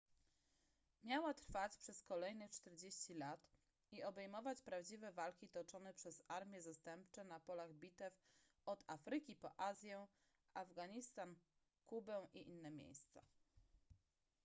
[1.03, 3.39] miała trwać przez kolejnych 40 lat
[3.91, 8.13] i obejmować prawdziwe walki toczone przez armie zastępcze na polach bitew
[8.65, 10.07] od afryki po azję
[10.53, 11.35] afganistan
[11.87, 13.23] kubę i inne miejsca